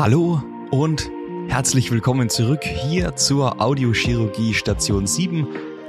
[0.00, 1.10] Hallo und
[1.48, 5.46] herzlich willkommen zurück hier zur Audiochirurgie Station 7.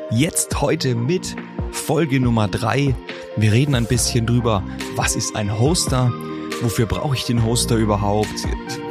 [0.09, 1.37] Jetzt heute mit
[1.71, 2.93] Folge Nummer 3.
[3.37, 4.65] Wir reden ein bisschen drüber,
[4.97, 6.11] was ist ein Hoster,
[6.61, 8.27] wofür brauche ich den Hoster überhaupt,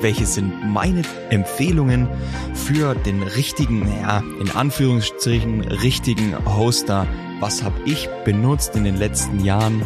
[0.00, 2.08] welche sind meine Empfehlungen
[2.54, 7.06] für den richtigen, naja, in Anführungsstrichen richtigen Hoster,
[7.40, 9.82] was habe ich benutzt in den letzten Jahren,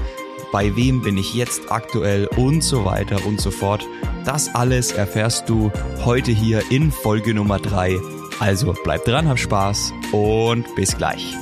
[0.55, 3.85] bei wem bin ich jetzt aktuell und so weiter und so fort.
[4.25, 5.73] Das alles erfährst du
[6.05, 7.99] heute hier in Folge Nummer 3.
[8.39, 11.35] Also bleib dran, hab Spaß und bis gleich.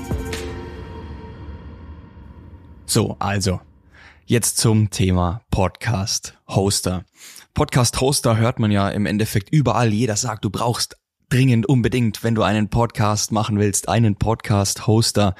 [2.87, 3.61] So, also,
[4.25, 7.05] jetzt zum Thema Podcast Hoster.
[7.53, 9.93] Podcast Hoster hört man ja im Endeffekt überall.
[9.93, 10.97] Jeder sagt, du brauchst
[11.33, 15.35] dringend unbedingt, wenn du einen Podcast machen willst, einen Podcast-Hoster.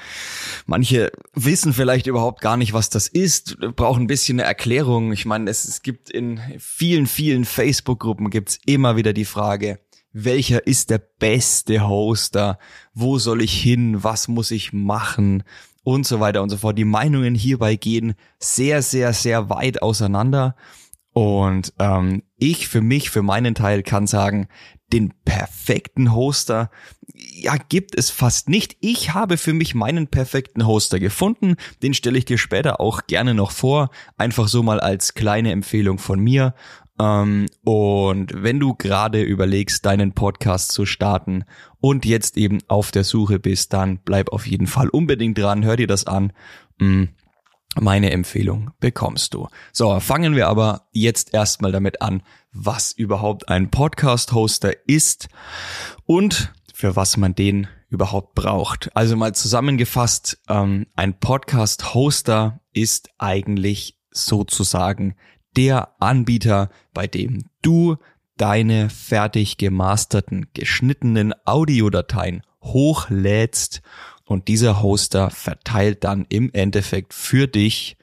[0.65, 5.13] Manche wissen vielleicht überhaupt gar nicht, was das ist, brauchen ein bisschen eine Erklärung.
[5.13, 9.79] Ich meine, es, es gibt in vielen, vielen Facebook-Gruppen gibt's immer wieder die Frage,
[10.11, 12.57] welcher ist der beste Hoster?
[12.95, 14.03] Wo soll ich hin?
[14.03, 15.43] Was muss ich machen?
[15.83, 16.77] Und so weiter und so fort.
[16.77, 20.55] Die Meinungen hierbei gehen sehr, sehr, sehr weit auseinander.
[21.11, 24.47] Und ähm, ich für mich, für meinen Teil kann sagen,
[24.93, 26.69] den perfekten Hoster,
[27.15, 28.77] ja, gibt es fast nicht.
[28.79, 31.55] Ich habe für mich meinen perfekten Hoster gefunden.
[31.81, 33.89] Den stelle ich dir später auch gerne noch vor.
[34.17, 36.53] Einfach so mal als kleine Empfehlung von mir.
[36.99, 41.43] Ähm, und wenn du gerade überlegst, deinen Podcast zu starten
[41.79, 45.75] und jetzt eben auf der Suche bist, dann bleib auf jeden Fall unbedingt dran, hör
[45.75, 46.31] dir das an.
[47.79, 49.47] Meine Empfehlung bekommst du.
[49.71, 52.21] So, fangen wir aber jetzt erstmal damit an,
[52.51, 55.27] was überhaupt ein Podcast-Hoster ist
[56.05, 58.95] und für was man den überhaupt braucht.
[58.95, 65.15] Also mal zusammengefasst, ähm, ein Podcast-Hoster ist eigentlich sozusagen
[65.55, 67.97] der Anbieter, bei dem du
[68.37, 73.81] deine fertig gemasterten, geschnittenen Audiodateien hochlädst
[74.25, 77.97] und dieser Hoster verteilt dann im Endeffekt für dich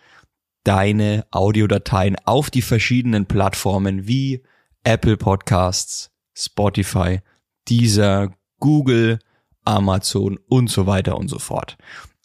[0.64, 4.42] deine Audiodateien auf die verschiedenen Plattformen wie
[4.84, 7.20] Apple Podcasts, Spotify,
[7.68, 9.18] Deezer, Google,
[9.64, 11.76] Amazon und so weiter und so fort.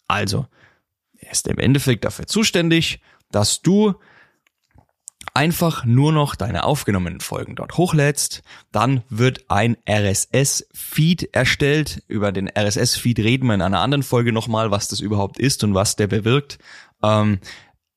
[0.06, 0.46] Also,
[1.18, 3.94] er ist im Endeffekt dafür zuständig, dass du
[5.36, 8.42] einfach nur noch deine aufgenommenen Folgen dort hochlädst,
[8.72, 12.02] dann wird ein RSS-Feed erstellt.
[12.08, 15.74] Über den RSS-Feed reden wir in einer anderen Folge nochmal, was das überhaupt ist und
[15.74, 16.58] was der bewirkt.
[17.02, 17.40] Ähm,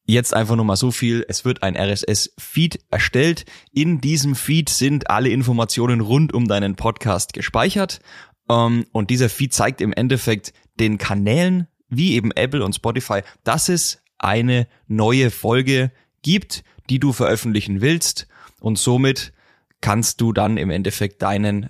[0.06, 1.24] jetzt einfach nur mal so viel.
[1.30, 3.46] Es wird ein RSS-Feed erstellt.
[3.72, 8.02] In diesem Feed sind alle Informationen rund um deinen Podcast gespeichert.
[8.50, 13.70] Ähm, und dieser Feed zeigt im Endeffekt den Kanälen, wie eben Apple und Spotify, dass
[13.70, 18.28] es eine neue Folge gibt, die du veröffentlichen willst
[18.60, 19.34] und somit
[19.82, 21.70] kannst du dann im Endeffekt deinen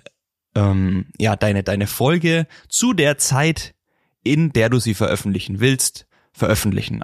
[0.54, 3.74] ähm, ja deine deine Folge zu der Zeit,
[4.22, 7.02] in der du sie veröffentlichen willst, veröffentlichen.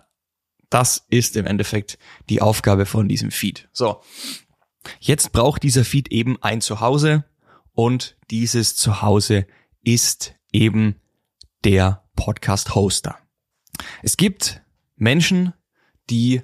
[0.71, 3.69] Das ist im Endeffekt die Aufgabe von diesem Feed.
[3.72, 4.03] So,
[4.98, 7.25] jetzt braucht dieser Feed eben ein Zuhause
[7.72, 9.47] und dieses Zuhause
[9.83, 10.97] ist eben
[11.65, 13.16] der Podcast-Hoster.
[14.03, 14.62] Es gibt
[14.97, 15.53] Menschen,
[16.10, 16.43] die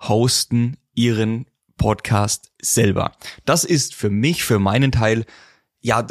[0.00, 3.12] hosten ihren Podcast selber.
[3.44, 5.24] Das ist für mich, für meinen Teil,
[5.80, 6.04] ja,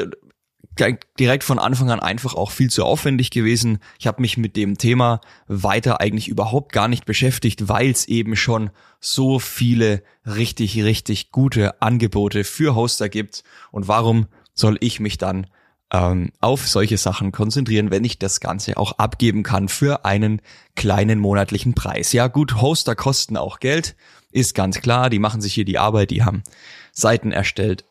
[1.19, 3.79] direkt von Anfang an einfach auch viel zu aufwendig gewesen.
[3.99, 8.35] Ich habe mich mit dem Thema weiter eigentlich überhaupt gar nicht beschäftigt, weil es eben
[8.35, 13.43] schon so viele richtig, richtig gute Angebote für Hoster gibt.
[13.71, 15.47] Und warum soll ich mich dann
[15.91, 20.41] ähm, auf solche Sachen konzentrieren, wenn ich das Ganze auch abgeben kann für einen
[20.75, 22.11] kleinen monatlichen Preis.
[22.13, 23.95] Ja gut, Hoster kosten auch Geld,
[24.31, 26.43] ist ganz klar, die machen sich hier die Arbeit, die haben
[26.91, 27.85] Seiten erstellt,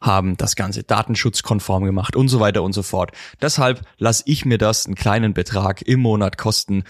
[0.00, 3.12] haben das Ganze datenschutzkonform gemacht und so weiter und so fort.
[3.40, 6.84] Deshalb lasse ich mir das einen kleinen Betrag im Monat kosten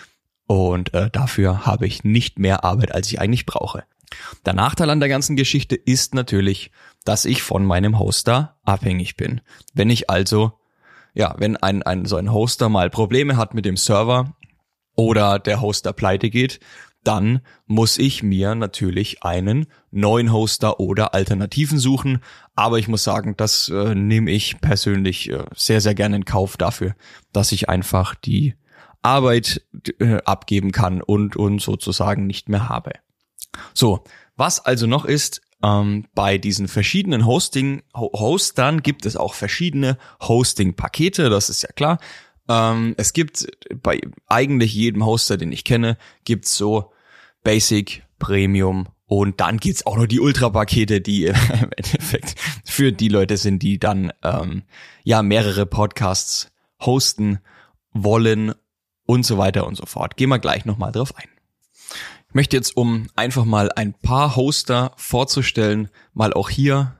[0.46, 3.84] und äh, dafür habe ich nicht mehr Arbeit, als ich eigentlich brauche.
[4.44, 6.70] Der Nachteil an der ganzen Geschichte ist natürlich,
[7.04, 9.40] dass ich von meinem Hoster abhängig bin.
[9.74, 10.52] Wenn ich also,
[11.14, 14.34] ja, wenn ein, ein so ein Hoster mal Probleme hat mit dem Server
[14.94, 16.60] oder der Hoster pleite geht,
[17.04, 22.18] dann muss ich mir natürlich einen neuen Hoster oder Alternativen suchen.
[22.54, 26.56] Aber ich muss sagen, das äh, nehme ich persönlich äh, sehr, sehr gerne in Kauf
[26.56, 26.94] dafür,
[27.32, 28.54] dass ich einfach die
[29.00, 29.62] Arbeit
[30.00, 32.92] äh, abgeben kann und, und sozusagen nicht mehr habe.
[33.74, 34.04] So,
[34.36, 41.30] was also noch ist, ähm, bei diesen verschiedenen Hosting Hostern gibt es auch verschiedene Hosting-Pakete,
[41.30, 41.98] das ist ja klar.
[42.48, 43.46] Ähm, es gibt
[43.82, 46.92] bei eigentlich jedem Hoster, den ich kenne, gibt's so
[47.42, 52.34] Basic, Premium und dann gibt's auch noch die Ultra-Pakete, die im Endeffekt
[52.64, 54.62] für die Leute sind, die dann ähm,
[55.02, 57.40] ja mehrere Podcasts hosten
[57.92, 58.54] wollen
[59.04, 60.16] und so weiter und so fort.
[60.16, 61.28] Gehen wir gleich nochmal drauf ein.
[62.28, 66.94] Ich möchte jetzt, um einfach mal ein paar Hoster vorzustellen, mal auch hier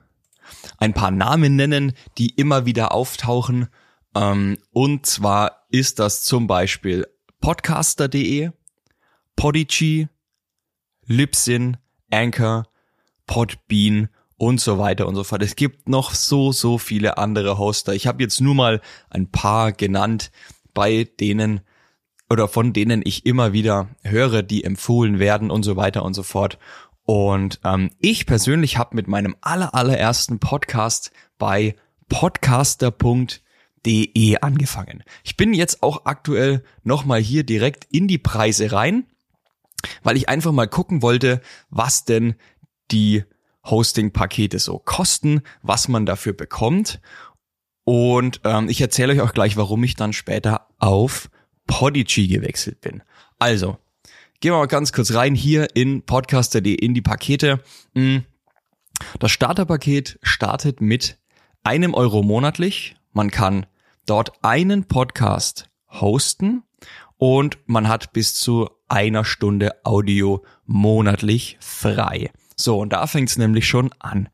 [0.79, 3.67] ein paar Namen nennen, die immer wieder auftauchen.
[4.15, 7.05] Ähm, und zwar ist das zum Beispiel
[7.41, 8.49] podcaster.de,
[9.35, 10.07] Podigy,
[11.05, 11.77] Libsyn,
[12.09, 12.65] Anchor,
[13.27, 15.43] Podbean und so weiter und so fort.
[15.43, 17.93] Es gibt noch so, so viele andere Hoster.
[17.93, 18.81] Ich habe jetzt nur mal
[19.11, 20.31] ein paar genannt,
[20.73, 21.61] bei denen
[22.29, 26.23] oder von denen ich immer wieder höre, die empfohlen werden und so weiter und so
[26.23, 26.57] fort.
[27.03, 31.75] Und ähm, ich persönlich habe mit meinem aller, allerersten Podcast bei
[32.07, 35.03] podcaster.de angefangen.
[35.23, 39.07] Ich bin jetzt auch aktuell nochmal hier direkt in die Preise rein,
[40.03, 42.35] weil ich einfach mal gucken wollte, was denn
[42.91, 43.23] die
[43.65, 47.01] Hosting-Pakete so kosten, was man dafür bekommt.
[47.85, 51.31] Und ähm, ich erzähle euch auch gleich, warum ich dann später auf
[51.69, 53.03] Podigy gewechselt bin.
[53.37, 53.77] Also,
[54.41, 57.63] gehen wir mal ganz kurz rein hier in podcaster.de in die Pakete.
[57.93, 58.25] Hm.
[59.19, 61.17] Das Starterpaket startet mit
[61.63, 62.95] einem Euro monatlich.
[63.13, 63.67] Man kann
[64.07, 66.63] dort einen Podcast hosten
[67.17, 72.31] und man hat bis zu einer Stunde Audio monatlich frei.
[72.55, 74.27] So, und da fängt es nämlich schon an.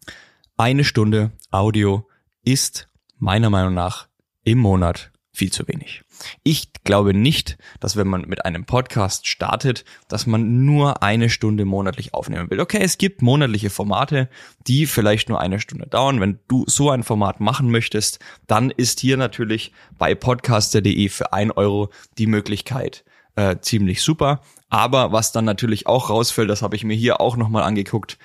[0.55, 2.07] Eine Stunde Audio
[2.43, 2.87] ist
[3.17, 4.07] meiner Meinung nach
[4.45, 6.03] im Monat viel zu wenig.
[6.43, 11.65] Ich glaube nicht, dass wenn man mit einem Podcast startet, dass man nur eine Stunde
[11.65, 12.59] monatlich aufnehmen will.
[12.59, 14.29] Okay, es gibt monatliche Formate,
[14.67, 16.21] die vielleicht nur eine Stunde dauern.
[16.21, 21.51] Wenn du so ein Format machen möchtest, dann ist hier natürlich bei podcaster.de für ein
[21.51, 23.03] Euro die Möglichkeit
[23.35, 24.41] äh, ziemlich super.
[24.69, 28.17] Aber was dann natürlich auch rausfällt, das habe ich mir hier auch nochmal angeguckt,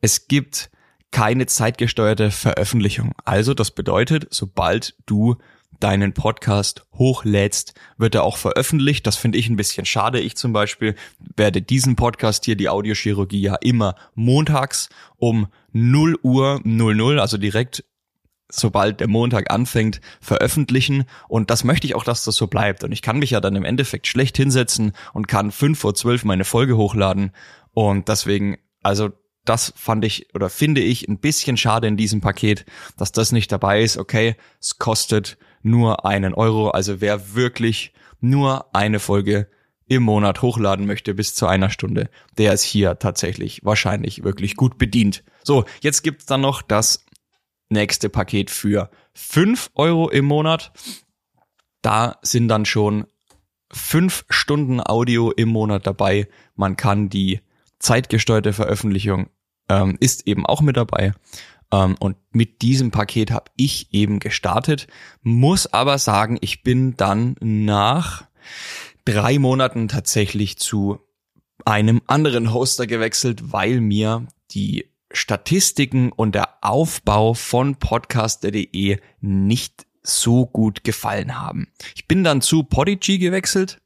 [0.00, 0.70] es gibt
[1.10, 3.12] keine zeitgesteuerte Veröffentlichung.
[3.24, 5.36] Also das bedeutet, sobald du
[5.80, 9.06] deinen Podcast hochlädst, wird er auch veröffentlicht.
[9.06, 10.20] Das finde ich ein bisschen schade.
[10.20, 10.96] Ich zum Beispiel
[11.36, 17.84] werde diesen Podcast hier, die Audiochirurgie, ja immer montags um 0 Uhr 00, also direkt
[18.50, 21.04] sobald der Montag anfängt, veröffentlichen.
[21.28, 22.82] Und das möchte ich auch, dass das so bleibt.
[22.82, 26.24] Und ich kann mich ja dann im Endeffekt schlecht hinsetzen und kann fünf vor zwölf
[26.24, 27.32] meine Folge hochladen.
[27.74, 29.10] Und deswegen, also
[29.48, 32.66] das fand ich oder finde ich ein bisschen schade in diesem Paket,
[32.96, 33.96] dass das nicht dabei ist.
[33.96, 36.70] Okay, es kostet nur einen Euro.
[36.70, 39.48] Also wer wirklich nur eine Folge
[39.86, 44.76] im Monat hochladen möchte bis zu einer Stunde, der ist hier tatsächlich wahrscheinlich wirklich gut
[44.76, 45.24] bedient.
[45.42, 47.06] So, jetzt gibt's dann noch das
[47.70, 50.72] nächste Paket für fünf Euro im Monat.
[51.80, 53.06] Da sind dann schon
[53.72, 56.28] fünf Stunden Audio im Monat dabei.
[56.54, 57.40] Man kann die
[57.78, 59.30] zeitgesteuerte Veröffentlichung
[59.68, 61.12] ähm, ist eben auch mit dabei.
[61.72, 64.86] Ähm, und mit diesem Paket habe ich eben gestartet,
[65.22, 68.24] muss aber sagen, ich bin dann nach
[69.04, 71.00] drei Monaten tatsächlich zu
[71.64, 80.46] einem anderen Hoster gewechselt, weil mir die Statistiken und der Aufbau von podcaster.de nicht so
[80.46, 81.68] gut gefallen haben.
[81.94, 83.80] Ich bin dann zu Podigy gewechselt.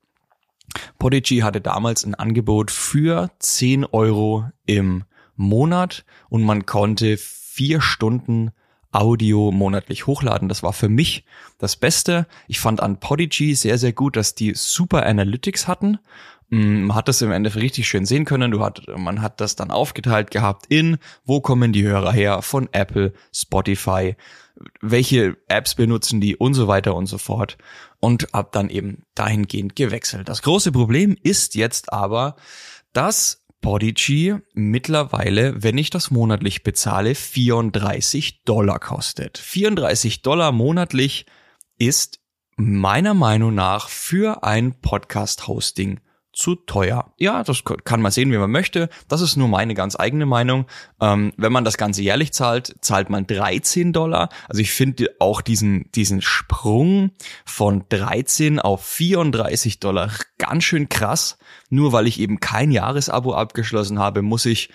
[0.99, 5.05] Podigy hatte damals ein Angebot für 10 Euro im
[5.37, 8.53] Monat und man konnte vier Stunden
[8.93, 10.49] Audio monatlich hochladen.
[10.49, 11.25] Das war für mich
[11.59, 12.27] das Beste.
[12.47, 15.99] Ich fand an Podigy sehr, sehr gut, dass die super Analytics hatten.
[16.51, 18.51] Mm, man hat das im Endeffekt richtig schön sehen können.
[18.51, 22.43] Du hat, man hat das dann aufgeteilt gehabt in, wo kommen die Hörer her?
[22.43, 24.17] Von Apple, Spotify,
[24.83, 27.57] welche Apps benutzen die und so weiter und so fort.
[28.01, 30.29] Und hab dann eben dahingehend gewechselt.
[30.29, 32.37] Das große Problem ist jetzt aber,
[32.93, 39.39] dass Podigy mittlerweile, wenn ich das monatlich bezahle, 34 Dollar kostet.
[39.39, 41.25] 34 Dollar monatlich
[41.79, 42.21] ist
[42.57, 46.01] meiner Meinung nach für ein Podcast-Hosting
[46.33, 47.13] zu teuer.
[47.19, 48.89] Ja, das kann man sehen, wie man möchte.
[49.09, 50.67] Das ist nur meine ganz eigene Meinung.
[51.01, 54.31] Ähm, wenn man das Ganze jährlich zahlt, zahlt man 13 Dollar.
[54.49, 57.11] Also ich finde auch diesen, diesen Sprung
[57.45, 61.39] von 13 auf 34 Dollar ganz schön krass.
[61.69, 64.71] Nur weil ich eben kein Jahresabo abgeschlossen habe, muss ich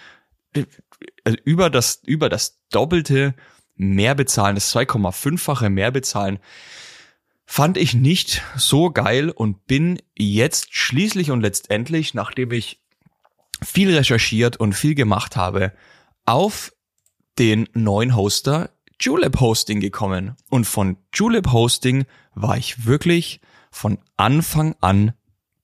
[1.24, 3.36] also über das, über das Doppelte
[3.76, 6.40] mehr bezahlen, das 2,5-fache mehr bezahlen
[7.48, 12.80] fand ich nicht so geil und bin jetzt schließlich und letztendlich, nachdem ich
[13.64, 15.74] viel recherchiert und viel gemacht habe,
[16.26, 16.74] auf
[17.40, 20.36] den neuen Hoster Julep Hosting gekommen.
[20.50, 23.40] Und von Julep Hosting war ich wirklich
[23.72, 25.14] von Anfang an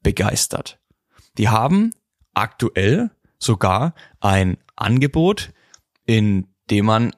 [0.02, 0.80] begeistert.
[1.38, 1.92] Die haben
[2.34, 5.52] aktuell sogar ein Angebot,
[6.06, 7.12] in dem man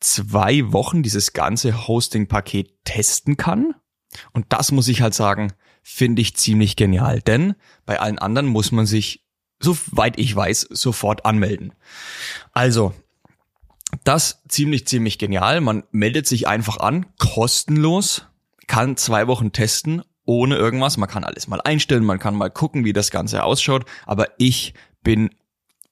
[0.00, 3.74] zwei Wochen dieses ganze Hosting-Paket testen kann.
[4.32, 5.52] Und das muss ich halt sagen,
[5.82, 7.20] finde ich ziemlich genial.
[7.20, 7.54] Denn
[7.86, 9.24] bei allen anderen muss man sich,
[9.60, 11.74] soweit ich weiß, sofort anmelden.
[12.52, 12.94] Also,
[14.04, 15.60] das ziemlich, ziemlich genial.
[15.60, 18.26] Man meldet sich einfach an, kostenlos,
[18.66, 20.96] kann zwei Wochen testen, ohne irgendwas.
[20.96, 23.84] Man kann alles mal einstellen, man kann mal gucken, wie das Ganze ausschaut.
[24.06, 25.30] Aber ich bin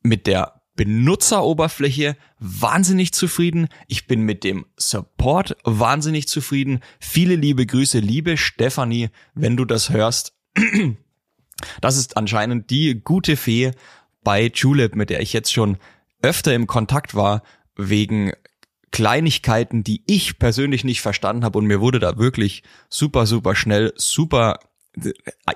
[0.02, 3.68] mit der Benutzeroberfläche wahnsinnig zufrieden.
[3.86, 6.80] Ich bin mit dem Support wahnsinnig zufrieden.
[6.98, 10.32] Viele liebe Grüße, liebe Stefanie, wenn du das hörst.
[11.82, 13.72] Das ist anscheinend die gute Fee
[14.24, 15.76] bei Julep, mit der ich jetzt schon
[16.22, 17.42] öfter im Kontakt war,
[17.76, 18.32] wegen
[18.90, 23.92] Kleinigkeiten, die ich persönlich nicht verstanden habe und mir wurde da wirklich super, super schnell,
[23.96, 24.58] super
[24.96, 25.12] äh,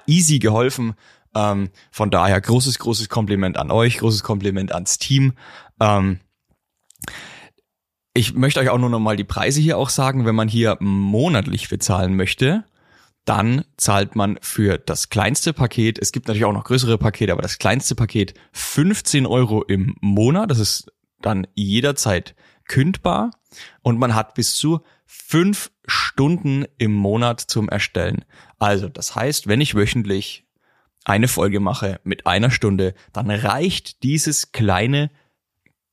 [0.07, 0.93] easy geholfen.
[1.35, 5.35] Ähm, von daher großes, großes Kompliment an euch, großes Kompliment ans Team.
[5.81, 6.21] Ähm,
[8.14, 10.76] ich möchte euch auch nur noch mal die Preise hier auch sagen, wenn man hier
[10.81, 12.64] monatlich bezahlen möchte,
[13.25, 17.43] dann zahlt man für das kleinste Paket, es gibt natürlich auch noch größere Pakete, aber
[17.43, 22.35] das kleinste Paket 15 Euro im Monat, das ist dann jederzeit
[22.69, 23.31] kündbar
[23.83, 28.25] und man hat bis zu fünf Stunden im Monat zum Erstellen.
[28.59, 30.44] Also das heißt, wenn ich wöchentlich
[31.04, 35.11] eine Folge mache mit einer Stunde, dann reicht dieses kleine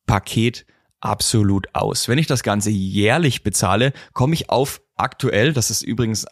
[0.07, 0.65] Paket
[1.01, 2.07] absolut aus.
[2.07, 6.25] Wenn ich das Ganze jährlich bezahle, komme ich auf aktuell, das ist übrigens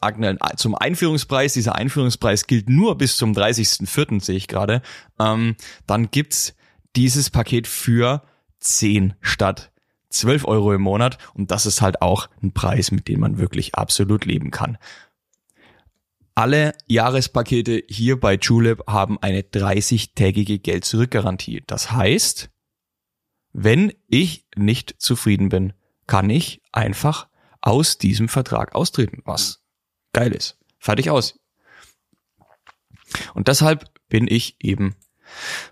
[0.58, 4.82] zum Einführungspreis, dieser Einführungspreis gilt nur bis zum 30.04., sehe ich gerade,
[5.20, 5.56] ähm,
[5.88, 6.56] dann gibt's
[6.96, 8.24] dieses Paket für
[8.60, 9.72] 10 statt
[10.10, 13.76] 12 Euro im Monat und das ist halt auch ein Preis, mit dem man wirklich
[13.76, 14.78] absolut leben kann.
[16.40, 21.64] Alle Jahrespakete hier bei Julep haben eine 30-tägige Geld-Zurück-Garantie.
[21.68, 22.50] Das heißt,
[23.52, 25.74] wenn ich nicht zufrieden bin,
[26.08, 27.28] kann ich einfach
[27.60, 29.66] aus diesem Vertrag austreten, was
[30.14, 30.58] geil ist.
[30.78, 31.38] Fertig aus.
[33.34, 34.96] Und deshalb bin ich eben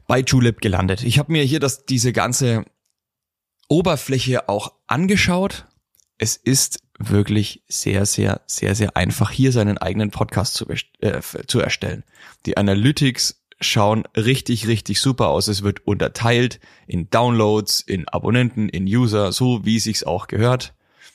[0.06, 1.02] bei Julep gelandet.
[1.06, 2.66] Ich habe mir hier das, diese ganze
[3.70, 5.66] Oberfläche auch angeschaut.
[6.18, 10.68] Es ist wirklich sehr, sehr, sehr, sehr einfach, hier seinen eigenen Podcast zu,
[11.00, 12.04] äh, zu erstellen.
[12.46, 15.48] Die Analytics schauen richtig, richtig super aus.
[15.48, 20.74] Es wird unterteilt in Downloads, in Abonnenten, in User, so wie es sich auch gehört.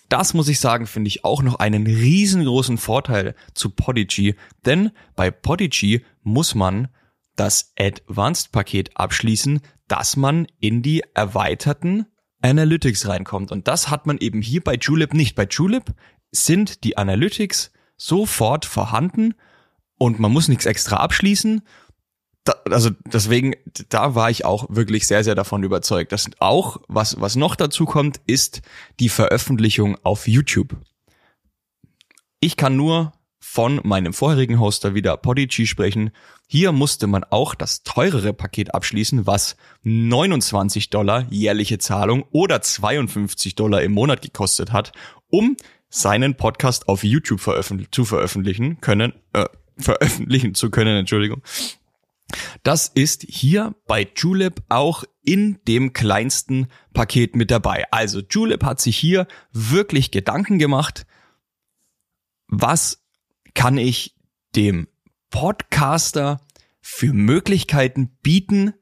[0.09, 4.35] Das muss ich sagen, finde ich auch noch einen riesengroßen Vorteil zu Podigy,
[4.67, 6.89] denn bei Podigy muss man
[7.37, 12.07] das Advanced Paket abschließen, dass man in die erweiterten
[12.43, 13.53] Analytics reinkommt.
[13.53, 15.35] Und das hat man eben hier bei Julep nicht.
[15.35, 15.95] Bei Julep
[16.31, 19.35] sind die Analytics sofort vorhanden
[19.99, 21.63] und man muss nichts extra abschließen.
[22.45, 23.55] Da, also deswegen,
[23.89, 26.11] da war ich auch wirklich sehr, sehr davon überzeugt.
[26.11, 28.63] Das auch, was, was noch dazu kommt, ist
[28.99, 30.77] die Veröffentlichung auf YouTube.
[32.41, 33.13] Ich kann nur
[33.45, 36.13] von meinem vorherigen Hoster wieder Podigy sprechen.
[36.47, 43.57] Hier musste man auch das teurere Paket abschließen, was 29 Dollar jährliche Zahlung oder 52
[43.57, 44.93] Dollar im Monat gekostet hat,
[45.29, 45.57] um
[45.91, 49.47] seinen Podcast auf YouTube veröffentlich zu veröffentlichen können, äh,
[49.77, 51.43] veröffentlichen zu können, Entschuldigung.
[52.63, 57.87] Das ist hier bei Julep auch in dem kleinsten Paket mit dabei.
[57.91, 61.07] Also Julep hat sich hier wirklich Gedanken gemacht,
[62.47, 63.02] was
[63.55, 64.15] kann ich
[64.55, 64.89] dem
[65.31, 66.41] Podcaster
[66.81, 68.75] für Möglichkeiten bieten?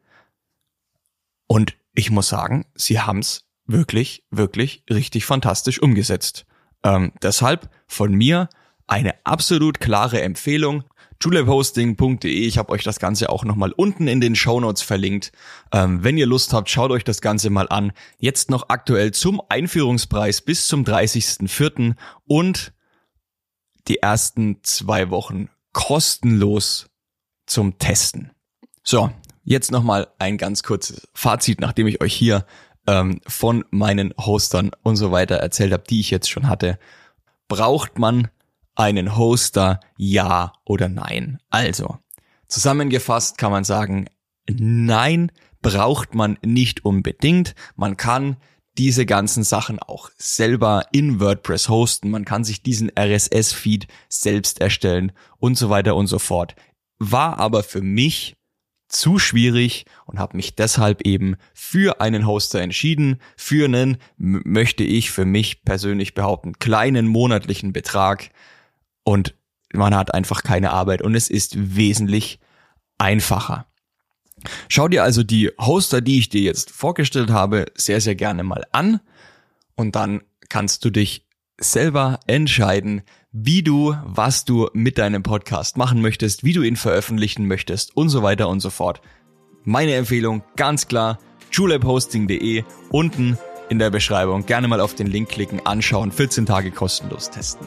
[1.47, 6.47] Und ich muss sagen, sie haben es wirklich, wirklich richtig fantastisch umgesetzt.
[6.83, 8.49] Ähm, deshalb von mir
[8.87, 10.85] eine absolut klare Empfehlung.
[11.23, 12.31] julephosting.de.
[12.31, 15.33] Ich habe euch das Ganze auch nochmal unten in den Show Notes verlinkt.
[15.71, 17.93] Ähm, wenn ihr Lust habt, schaut euch das Ganze mal an.
[18.19, 21.95] Jetzt noch aktuell zum Einführungspreis bis zum 30.04.
[22.27, 22.73] und
[23.89, 26.89] die ersten zwei Wochen kostenlos
[27.47, 28.33] zum Testen.
[28.83, 29.11] So,
[29.45, 32.47] jetzt nochmal ein ganz kurzes Fazit, nachdem ich euch hier
[32.87, 36.79] ähm, von meinen Hostern und so weiter erzählt habe, die ich jetzt schon hatte.
[37.49, 38.29] Braucht man
[38.75, 41.39] einen Hoster, ja oder nein?
[41.51, 41.99] Also,
[42.49, 44.07] zusammengefasst kann man sagen,
[44.49, 45.31] nein,
[45.63, 47.55] braucht man nicht unbedingt.
[47.77, 48.37] Man kann
[48.79, 52.11] diese ganzen Sachen auch selber in WordPress hosten.
[52.11, 56.55] Man kann sich diesen RSS-Feed selbst erstellen und so weiter und so fort.
[56.99, 58.37] War aber für mich
[58.89, 65.11] zu schwierig und habe mich deshalb eben für einen Hoster entschieden, für einen, möchte ich
[65.11, 68.31] für mich persönlich behaupten, kleinen monatlichen Betrag
[69.05, 69.35] und
[69.73, 72.41] man hat einfach keine Arbeit und es ist wesentlich
[72.99, 73.70] einfacher.
[74.69, 78.65] Schau dir also die Hoster, die ich dir jetzt vorgestellt habe, sehr, sehr gerne mal
[78.73, 79.01] an.
[79.75, 81.27] Und dann kannst du dich
[81.59, 87.47] selber entscheiden, wie du, was du mit deinem Podcast machen möchtest, wie du ihn veröffentlichen
[87.47, 89.01] möchtest und so weiter und so fort.
[89.65, 91.19] Meine Empfehlung ganz klar,
[91.53, 94.47] julebhosting.de unten in der Beschreibung.
[94.47, 97.67] Gerne mal auf den Link klicken, anschauen, 14 Tage kostenlos testen.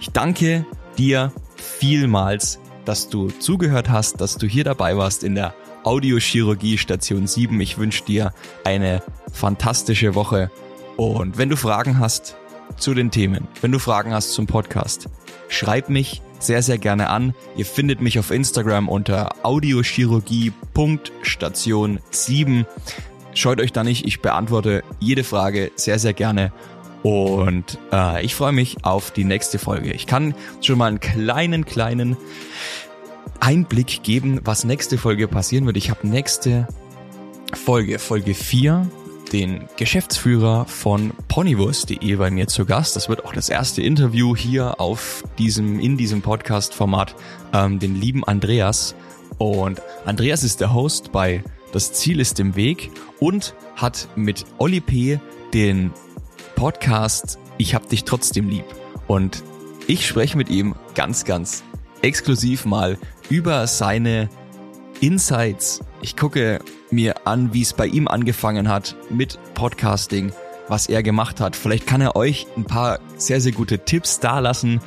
[0.00, 0.66] Ich danke
[0.98, 7.26] dir vielmals, dass du zugehört hast, dass du hier dabei warst in der Audiochirurgie Station
[7.26, 7.60] 7.
[7.60, 8.32] Ich wünsche dir
[8.64, 10.50] eine fantastische Woche.
[10.96, 12.36] Und wenn du Fragen hast
[12.76, 15.08] zu den Themen, wenn du Fragen hast zum Podcast,
[15.48, 17.34] schreib mich sehr, sehr gerne an.
[17.56, 22.66] Ihr findet mich auf Instagram unter audiochirurgie.station 7.
[23.34, 26.52] Scheut euch da nicht, ich beantworte jede Frage sehr, sehr gerne.
[27.02, 29.92] Und äh, ich freue mich auf die nächste Folge.
[29.92, 32.16] Ich kann schon mal einen kleinen, kleinen
[33.38, 35.76] Einblick geben, was nächste Folge passieren wird.
[35.76, 36.66] Ich habe nächste
[37.54, 38.88] Folge, Folge 4,
[39.32, 42.96] den Geschäftsführer von Ponywurst.de bei mir zu Gast.
[42.96, 47.14] Das wird auch das erste Interview hier auf diesem, in diesem Podcast-Format,
[47.52, 48.94] ähm, den lieben Andreas.
[49.38, 54.80] Und Andreas ist der Host bei Das Ziel ist im Weg und hat mit Oli
[54.80, 55.20] P.
[55.54, 55.92] den
[56.56, 58.64] Podcast Ich hab dich trotzdem lieb.
[59.06, 59.42] Und
[59.86, 61.64] ich spreche mit ihm ganz, ganz
[62.02, 64.28] exklusiv mal über seine
[65.00, 65.80] Insights.
[66.02, 70.32] Ich gucke mir an, wie es bei ihm angefangen hat mit Podcasting,
[70.68, 71.56] was er gemacht hat.
[71.56, 74.80] Vielleicht kann er euch ein paar sehr, sehr gute Tipps dalassen,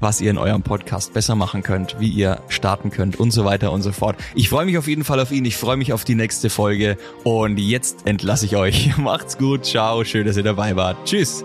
[0.00, 3.72] was ihr in eurem Podcast besser machen könnt, wie ihr starten könnt und so weiter
[3.72, 4.16] und so fort.
[4.34, 5.44] Ich freue mich auf jeden Fall auf ihn.
[5.44, 8.96] Ich freue mich auf die nächste Folge und jetzt entlasse ich euch.
[8.98, 9.64] Macht's gut.
[9.64, 10.04] Ciao.
[10.04, 10.96] Schön, dass ihr dabei wart.
[11.04, 11.44] Tschüss.